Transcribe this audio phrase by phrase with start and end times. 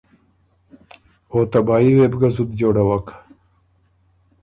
[1.31, 3.07] او تبايي وې بو ګۀ زُت جوړوک۔